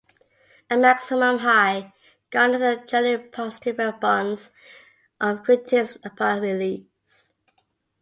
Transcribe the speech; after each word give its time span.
"A 0.71 0.77
Maximum 0.77 1.37
High" 1.37 1.93
garnered 2.31 2.61
a 2.63 2.83
generally 2.87 3.23
positive 3.23 3.77
response 3.77 4.49
from 5.19 5.43
critics 5.43 5.99
upon 6.03 6.41
release. 6.41 7.33